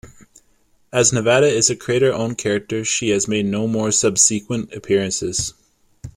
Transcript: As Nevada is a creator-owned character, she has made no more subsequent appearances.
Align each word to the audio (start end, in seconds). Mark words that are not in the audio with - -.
As 0.91 1.13
Nevada 1.13 1.45
is 1.45 1.69
a 1.69 1.75
creator-owned 1.75 2.39
character, 2.39 2.83
she 2.83 3.09
has 3.09 3.27
made 3.27 3.45
no 3.45 3.67
more 3.67 3.91
subsequent 3.91 4.73
appearances. 4.73 5.53